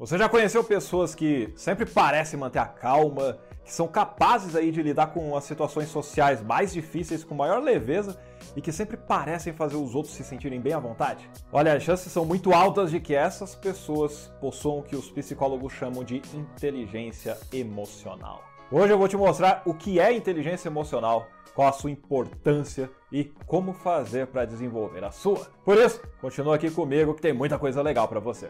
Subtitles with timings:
[0.00, 4.82] Você já conheceu pessoas que sempre parecem manter a calma, que são capazes aí de
[4.82, 8.18] lidar com as situações sociais mais difíceis com maior leveza
[8.56, 11.28] e que sempre parecem fazer os outros se sentirem bem à vontade?
[11.52, 15.74] Olha, as chances são muito altas de que essas pessoas possuam o que os psicólogos
[15.74, 18.42] chamam de inteligência emocional.
[18.72, 23.24] Hoje eu vou te mostrar o que é inteligência emocional, qual a sua importância e
[23.44, 25.50] como fazer para desenvolver a sua.
[25.62, 28.48] Por isso, continua aqui comigo que tem muita coisa legal para você.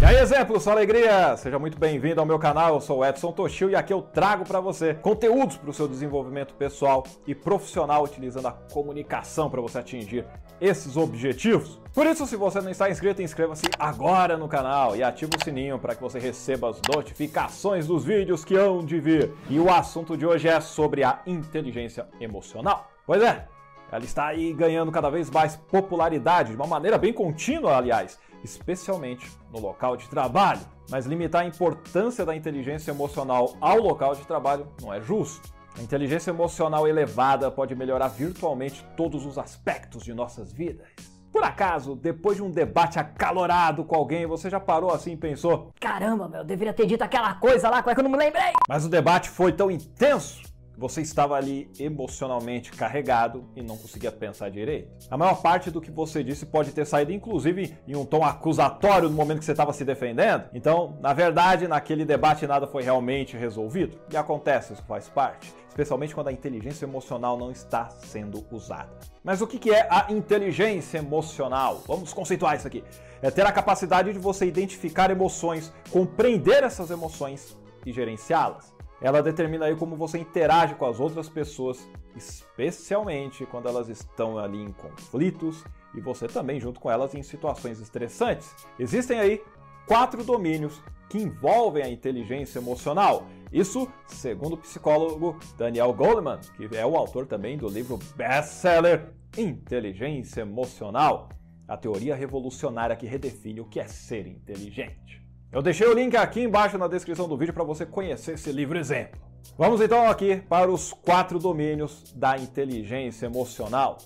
[0.00, 1.36] E aí, exemplo, sua alegria!
[1.36, 4.44] Seja muito bem-vindo ao meu canal, eu sou o Edson Toshio e aqui eu trago
[4.44, 9.78] para você conteúdos para o seu desenvolvimento pessoal e profissional utilizando a comunicação para você
[9.78, 10.26] atingir
[10.60, 11.80] esses objetivos.
[11.92, 15.78] Por isso, se você não está inscrito, inscreva-se agora no canal e ative o sininho
[15.78, 19.32] para que você receba as notificações dos vídeos que hão de vir.
[19.48, 22.90] E o assunto de hoje é sobre a inteligência emocional.
[23.06, 23.46] Pois é,
[23.90, 29.30] ela está aí ganhando cada vez mais popularidade, de uma maneira bem contínua, aliás, especialmente
[29.50, 30.60] no local de trabalho.
[30.90, 35.52] Mas limitar a importância da inteligência emocional ao local de trabalho não é justo.
[35.76, 40.86] A inteligência emocional elevada pode melhorar virtualmente todos os aspectos de nossas vidas.
[41.32, 45.72] Por acaso, depois de um debate acalorado com alguém, você já parou assim e pensou:
[45.80, 48.16] Caramba, meu, eu deveria ter dito aquela coisa lá, como é que eu não me
[48.16, 48.52] lembrei?
[48.68, 54.50] Mas o debate foi tão intenso você estava ali emocionalmente carregado e não conseguia pensar
[54.50, 54.90] direito.
[55.10, 59.08] A maior parte do que você disse pode ter saído, inclusive, em um tom acusatório
[59.08, 60.44] no momento que você estava se defendendo.
[60.52, 63.98] Então, na verdade, naquele debate nada foi realmente resolvido.
[64.10, 65.52] E acontece, isso faz parte.
[65.68, 68.90] Especialmente quando a inteligência emocional não está sendo usada.
[69.24, 71.82] Mas o que é a inteligência emocional?
[71.86, 72.84] Vamos conceituar isso aqui.
[73.20, 78.73] É ter a capacidade de você identificar emoções, compreender essas emoções e gerenciá-las.
[79.04, 84.56] Ela determina aí como você interage com as outras pessoas, especialmente quando elas estão ali
[84.56, 85.62] em conflitos
[85.94, 88.56] e você também junto com elas em situações estressantes.
[88.78, 89.42] Existem aí
[89.86, 93.26] quatro domínios que envolvem a inteligência emocional.
[93.52, 100.40] Isso segundo o psicólogo Daniel Goleman, que é o autor também do livro best-seller Inteligência
[100.40, 101.28] Emocional,
[101.68, 105.23] a teoria revolucionária que redefine o que é ser inteligente.
[105.54, 108.76] Eu deixei o link aqui embaixo na descrição do vídeo para você conhecer esse livro
[108.76, 109.20] exemplo.
[109.56, 113.98] Vamos então aqui para os quatro domínios da inteligência emocional.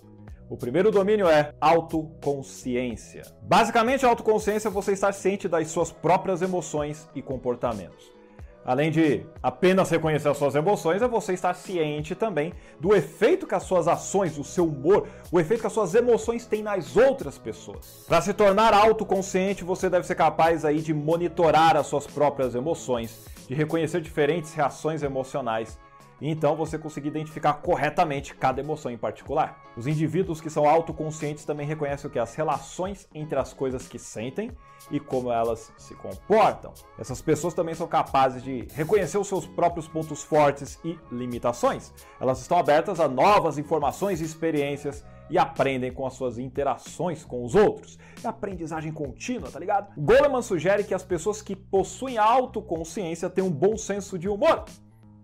[0.50, 3.22] O primeiro domínio é autoconsciência.
[3.40, 8.17] Basicamente, a autoconsciência é você estar ciente das suas próprias emoções e comportamentos.
[8.68, 13.54] Além de apenas reconhecer as suas emoções, é você estar ciente também do efeito que
[13.54, 17.38] as suas ações, o seu humor, o efeito que as suas emoções têm nas outras
[17.38, 18.04] pessoas.
[18.06, 23.24] Para se tornar autoconsciente, você deve ser capaz aí de monitorar as suas próprias emoções,
[23.48, 25.78] de reconhecer diferentes reações emocionais
[26.20, 29.62] e então você conseguir identificar corretamente cada emoção em particular.
[29.76, 33.98] Os indivíduos que são autoconscientes também reconhecem o que as relações entre as coisas que
[33.98, 34.50] sentem
[34.90, 36.72] e como elas se comportam.
[36.98, 41.92] Essas pessoas também são capazes de reconhecer os seus próprios pontos fortes e limitações.
[42.20, 47.44] Elas estão abertas a novas informações e experiências e aprendem com as suas interações com
[47.44, 47.98] os outros.
[48.24, 49.92] É aprendizagem contínua, tá ligado?
[50.00, 54.64] Goleman sugere que as pessoas que possuem autoconsciência têm um bom senso de humor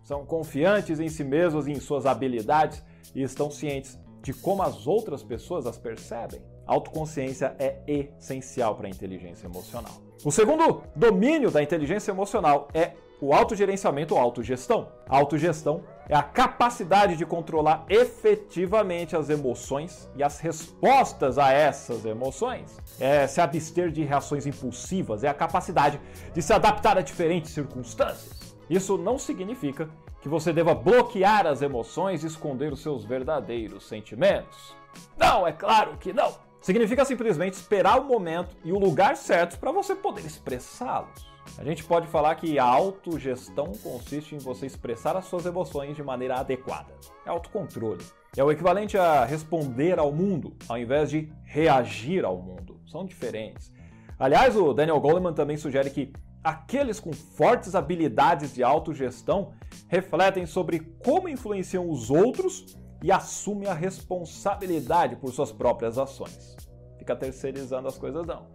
[0.04, 2.82] são confiantes em si mesmos e em suas habilidades
[3.15, 6.41] e estão cientes de como as outras pessoas as percebem.
[6.66, 9.92] Autoconsciência é essencial para a inteligência emocional.
[10.25, 14.88] O segundo domínio da inteligência emocional é o autogerenciamento ou autogestão.
[15.09, 22.04] A autogestão é a capacidade de controlar efetivamente as emoções e as respostas a essas
[22.04, 22.76] emoções.
[23.00, 26.00] É se abster de reações impulsivas, é a capacidade
[26.34, 28.44] de se adaptar a diferentes circunstâncias.
[28.69, 29.88] Isso não significa
[30.20, 34.75] que você deva bloquear as emoções e esconder os seus verdadeiros sentimentos.
[35.16, 36.32] Não, é claro que não.
[36.60, 41.26] Significa simplesmente esperar o momento e o lugar certos para você poder expressá-los.
[41.58, 46.03] A gente pode falar que a autogestão consiste em você expressar as suas emoções de
[46.03, 46.94] maneira adequada.
[47.26, 48.03] É autocontrole.
[48.36, 52.80] É o equivalente a responder ao mundo, ao invés de reagir ao mundo.
[52.86, 53.72] São diferentes.
[54.18, 56.12] Aliás, o Daniel Goleman também sugere que
[56.44, 59.52] Aqueles com fortes habilidades de autogestão
[59.88, 66.54] refletem sobre como influenciam os outros e assumem a responsabilidade por suas próprias ações.
[66.98, 68.46] Fica terceirizando as coisas não.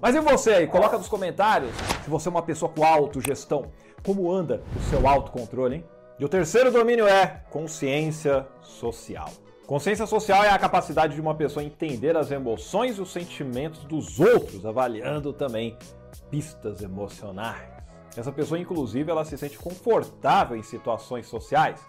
[0.00, 0.66] Mas e você aí?
[0.66, 1.70] Coloca nos comentários
[2.02, 3.70] se você é uma pessoa com autogestão.
[4.02, 5.84] Como anda o seu autocontrole, hein?
[6.18, 9.28] E o terceiro domínio é consciência social.
[9.66, 14.20] Consciência social é a capacidade de uma pessoa entender as emoções e os sentimentos dos
[14.20, 15.76] outros, avaliando também
[16.34, 17.70] pistas emocionais.
[18.16, 21.80] Essa pessoa, inclusive, ela se sente confortável em situações sociais.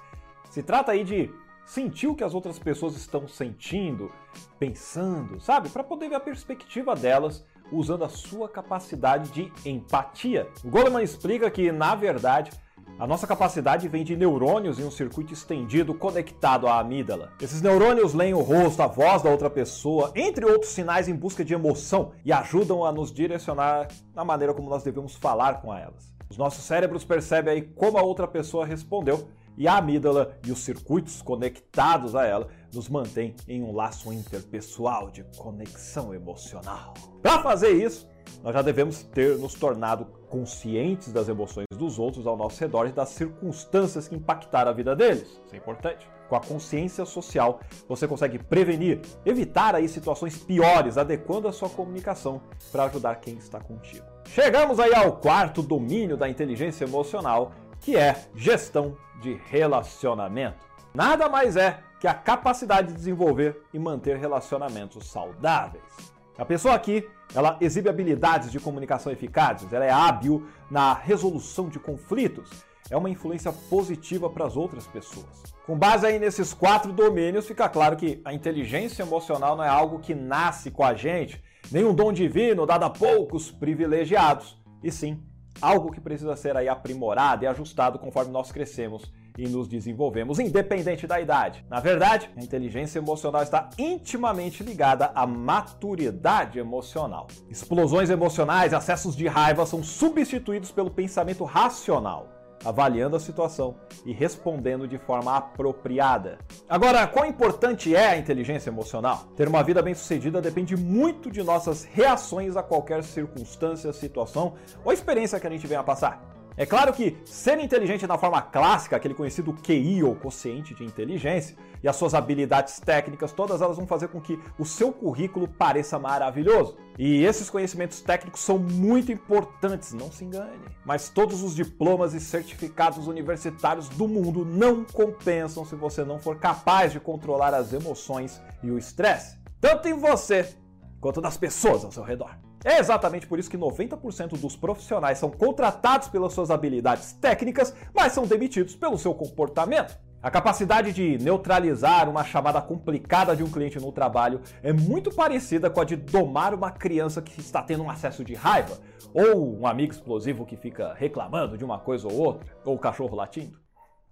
[0.51, 1.33] Se trata aí de
[1.65, 4.11] sentir o que as outras pessoas estão sentindo,
[4.59, 5.69] pensando, sabe?
[5.69, 10.47] Para poder ver a perspectiva delas usando a sua capacidade de empatia.
[10.63, 12.51] O Goleman explica que, na verdade,
[12.97, 17.33] a nossa capacidade vem de neurônios em um circuito estendido conectado à amígdala.
[17.41, 21.43] Esses neurônios leem o rosto, a voz da outra pessoa, entre outros sinais em busca
[21.43, 26.15] de emoção e ajudam a nos direcionar na maneira como nós devemos falar com elas.
[26.29, 29.27] Os nossos cérebros percebem aí como a outra pessoa respondeu
[29.57, 35.11] e a amígdala e os circuitos conectados a ela nos mantêm em um laço interpessoal
[35.11, 36.93] de conexão emocional.
[37.21, 38.07] Para fazer isso,
[38.41, 42.91] nós já devemos ter nos tornado conscientes das emoções dos outros ao nosso redor e
[42.91, 45.39] das circunstâncias que impactaram a vida deles.
[45.45, 46.09] Isso é importante.
[46.27, 52.41] Com a consciência social, você consegue prevenir, evitar aí situações piores, adequando a sua comunicação
[52.69, 54.05] para ajudar quem está contigo.
[54.25, 60.65] Chegamos aí ao quarto domínio da inteligência emocional, que é gestão de relacionamento.
[60.93, 66.14] Nada mais é que a capacidade de desenvolver e manter relacionamentos saudáveis.
[66.37, 71.79] A pessoa aqui, ela exibe habilidades de comunicação eficazes, ela é hábil na resolução de
[71.79, 72.49] conflitos,
[72.89, 75.43] é uma influência positiva para as outras pessoas.
[75.65, 79.99] Com base aí nesses quatro domínios, fica claro que a inteligência emocional não é algo
[79.99, 81.41] que nasce com a gente,
[81.71, 85.23] nem um dom divino dado a poucos privilegiados, e sim
[85.61, 91.07] algo que precisa ser aí aprimorado e ajustado conforme nós crescemos e nos desenvolvemos, independente
[91.07, 91.65] da idade.
[91.69, 97.27] Na verdade, a inteligência emocional está intimamente ligada à maturidade emocional.
[97.49, 104.87] Explosões emocionais acessos de raiva são substituídos pelo pensamento racional avaliando a situação e respondendo
[104.87, 106.39] de forma apropriada.
[106.67, 109.25] Agora, quão importante é a inteligência emocional?
[109.35, 115.39] Ter uma vida bem-sucedida depende muito de nossas reações a qualquer circunstância, situação ou experiência
[115.39, 116.34] que a gente venha a passar.
[116.57, 121.57] É claro que ser inteligente na forma clássica, aquele conhecido QI ou quociente de inteligência,
[121.83, 125.99] e as suas habilidades técnicas, todas elas vão fazer com que o seu currículo pareça
[125.99, 126.77] maravilhoso.
[126.97, 130.63] E esses conhecimentos técnicos são muito importantes, não se engane.
[130.85, 136.37] Mas todos os diplomas e certificados universitários do mundo não compensam se você não for
[136.39, 140.55] capaz de controlar as emoções e o estresse, tanto em você
[141.01, 142.44] quanto nas pessoas ao seu redor.
[142.65, 148.11] É exatamente por isso que 90% dos profissionais são contratados pelas suas habilidades técnicas, mas
[148.11, 149.95] são demitidos pelo seu comportamento.
[150.19, 155.69] A capacidade de neutralizar uma chamada complicada de um cliente no trabalho é muito parecida
[155.69, 158.79] com a de domar uma criança que está tendo um acesso de raiva,
[159.13, 163.15] ou um amigo explosivo que fica reclamando de uma coisa ou outra, ou o cachorro
[163.15, 163.64] latindo.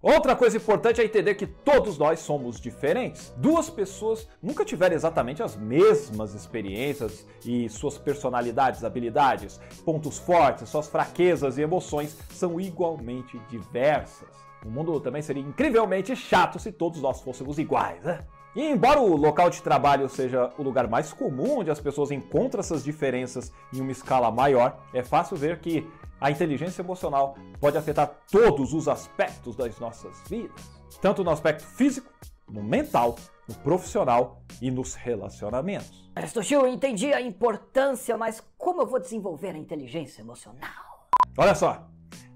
[0.03, 3.33] Outra coisa importante é entender que todos nós somos diferentes.
[3.37, 10.89] Duas pessoas nunca tiveram exatamente as mesmas experiências e suas personalidades, habilidades, pontos fortes, suas
[10.89, 14.27] fraquezas e emoções são igualmente diversas.
[14.65, 18.25] O mundo também seria incrivelmente chato se todos nós fôssemos iguais, né?
[18.55, 22.59] E embora o local de trabalho seja o lugar mais comum onde as pessoas encontram
[22.59, 25.89] essas diferenças em uma escala maior, é fácil ver que
[26.21, 30.69] a inteligência emocional pode afetar todos os aspectos das nossas vidas,
[31.01, 32.13] tanto no aspecto físico,
[32.47, 33.15] no mental,
[33.49, 36.09] no profissional e nos relacionamentos.
[36.15, 41.09] Aristotil, eu entendi a importância, mas como eu vou desenvolver a inteligência emocional?
[41.35, 41.89] Olha só,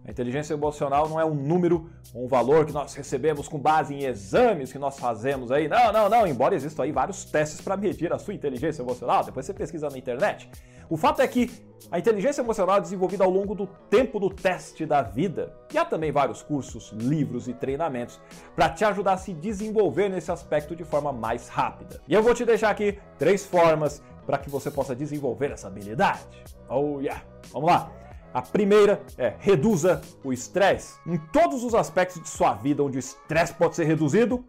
[0.07, 4.05] a inteligência emocional não é um número, um valor que nós recebemos com base em
[4.05, 5.67] exames que nós fazemos aí.
[5.67, 6.25] Não, não, não.
[6.25, 9.97] Embora existam aí vários testes para medir a sua inteligência emocional, depois você pesquisa na
[9.97, 10.49] internet.
[10.89, 11.51] O fato é que
[11.91, 15.53] a inteligência emocional é desenvolvida ao longo do tempo do teste da vida.
[15.73, 18.17] E há também vários cursos, livros e treinamentos
[18.55, 21.99] para te ajudar a se desenvolver nesse aspecto de forma mais rápida.
[22.07, 26.21] E eu vou te deixar aqui três formas para que você possa desenvolver essa habilidade.
[26.69, 27.21] Oh yeah!
[27.51, 28.06] Vamos lá!
[28.37, 30.99] A primeira é reduza o estresse.
[31.07, 34.45] Em todos os aspectos de sua vida onde o estresse pode ser reduzido,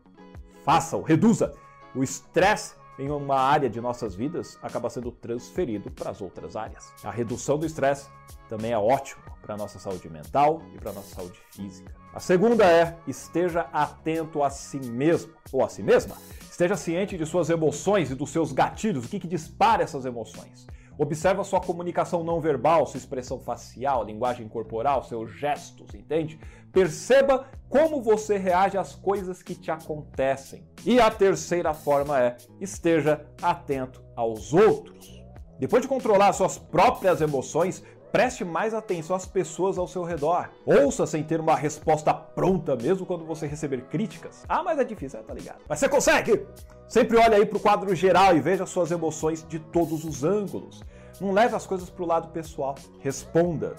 [0.63, 1.55] faça-o, reduza.
[1.95, 6.93] O estresse em uma área de nossas vidas acaba sendo transferido para as outras áreas.
[7.03, 8.11] A redução do estresse
[8.47, 11.91] também é ótimo para a nossa saúde mental e para a nossa saúde física.
[12.13, 16.15] A segunda é esteja atento a si mesmo ou a si mesma.
[16.43, 20.67] Esteja ciente de suas emoções e dos seus gatilhos, o que, que dispara essas emoções.
[20.99, 26.41] Observa sua comunicação não verbal, sua expressão facial, linguagem corporal, seus gestos, entende?
[26.73, 30.67] Perceba como você reage às coisas que te acontecem.
[30.85, 35.23] E a terceira forma é esteja atento aos outros.
[35.59, 40.49] Depois de controlar suas próprias emoções, Preste mais atenção às pessoas ao seu redor.
[40.65, 44.45] Ouça sem ter uma resposta pronta, mesmo quando você receber críticas.
[44.49, 45.61] Ah, mas é difícil, tá ligado?
[45.69, 46.47] Mas você consegue!
[46.89, 50.83] Sempre olhe aí para o quadro geral e veja suas emoções de todos os ângulos.
[51.21, 52.77] Não leve as coisas para o lado pessoal.
[53.01, 53.77] Responda,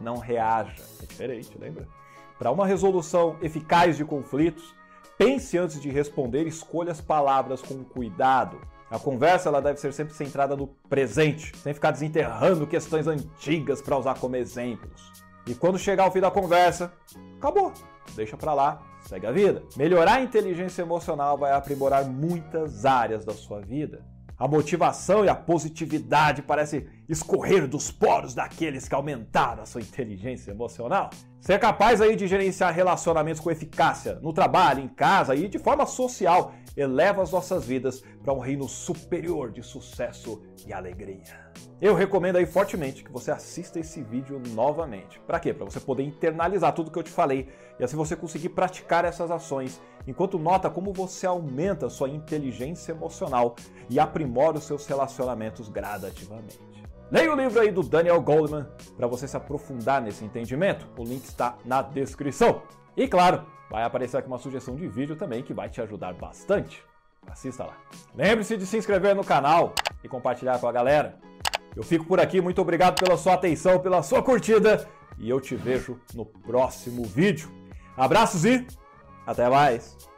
[0.00, 0.82] não reaja.
[1.02, 1.88] É diferente, lembra?
[2.38, 4.74] Para uma resolução eficaz de conflitos,
[5.18, 8.60] pense antes de responder, escolha as palavras com cuidado.
[8.92, 13.96] A conversa ela deve ser sempre centrada no presente, sem ficar desenterrando questões antigas para
[13.96, 15.10] usar como exemplos.
[15.46, 16.92] E quando chegar ao fim da conversa,
[17.38, 17.72] acabou.
[18.14, 19.62] Deixa para lá, segue a vida.
[19.78, 24.04] Melhorar a inteligência emocional vai aprimorar muitas áreas da sua vida.
[24.38, 30.50] A motivação e a positividade parecem escorrer dos poros daqueles que aumentaram a sua inteligência
[30.50, 31.10] emocional.
[31.40, 35.86] Ser capaz aí de gerenciar relacionamentos com eficácia no trabalho, em casa e de forma
[35.86, 41.52] social eleva as nossas vidas para um reino superior de sucesso e alegria.
[41.80, 45.18] Eu recomendo aí fortemente que você assista esse vídeo novamente.
[45.26, 45.52] Para quê?
[45.52, 49.32] Para você poder internalizar tudo que eu te falei e assim você conseguir praticar essas
[49.32, 53.56] ações enquanto nota como você aumenta sua inteligência emocional
[53.90, 56.71] e aprimora os seus relacionamentos gradativamente.
[57.12, 58.66] Leia o livro aí do Daniel Goldman
[58.96, 60.88] para você se aprofundar nesse entendimento.
[60.96, 62.62] O link está na descrição.
[62.96, 66.82] E claro, vai aparecer aqui uma sugestão de vídeo também que vai te ajudar bastante.
[67.26, 67.76] Assista lá.
[68.14, 71.18] Lembre-se de se inscrever no canal e compartilhar com a galera.
[71.76, 74.88] Eu fico por aqui, muito obrigado pela sua atenção, pela sua curtida
[75.18, 77.50] e eu te vejo no próximo vídeo.
[77.94, 78.66] Abraços e
[79.26, 80.11] até mais!